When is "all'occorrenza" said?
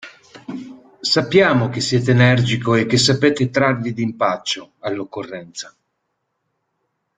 4.79-5.75